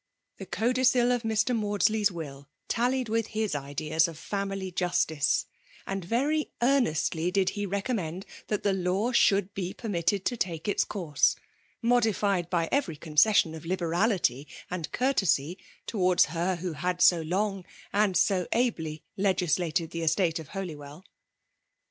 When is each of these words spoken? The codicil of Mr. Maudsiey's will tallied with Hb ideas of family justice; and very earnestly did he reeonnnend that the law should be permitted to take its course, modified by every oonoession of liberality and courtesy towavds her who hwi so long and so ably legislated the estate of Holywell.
The 0.37 0.47
codicil 0.47 1.11
of 1.11 1.21
Mr. 1.21 1.55
Maudsiey's 1.55 2.11
will 2.11 2.49
tallied 2.67 3.07
with 3.07 3.27
Hb 3.33 3.53
ideas 3.53 4.07
of 4.07 4.17
family 4.17 4.71
justice; 4.71 5.45
and 5.85 6.03
very 6.03 6.49
earnestly 6.59 7.29
did 7.29 7.51
he 7.51 7.67
reeonnnend 7.67 8.23
that 8.47 8.63
the 8.63 8.73
law 8.73 9.11
should 9.11 9.53
be 9.53 9.75
permitted 9.75 10.25
to 10.25 10.35
take 10.35 10.67
its 10.67 10.83
course, 10.83 11.35
modified 11.83 12.49
by 12.49 12.67
every 12.71 12.97
oonoession 12.97 13.55
of 13.55 13.63
liberality 13.63 14.47
and 14.71 14.91
courtesy 14.91 15.59
towavds 15.87 16.29
her 16.33 16.55
who 16.55 16.73
hwi 16.73 16.95
so 16.99 17.21
long 17.21 17.63
and 17.93 18.17
so 18.17 18.47
ably 18.53 19.03
legislated 19.17 19.91
the 19.91 20.01
estate 20.01 20.39
of 20.39 20.47
Holywell. 20.47 21.05